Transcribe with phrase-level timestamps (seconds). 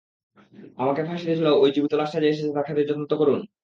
[0.77, 3.39] আমাকে ফাঁসিতে ঝুলাও ঔই জীবিত লাশটা যে এসেছে তার খাতির যত্ন তো করুন।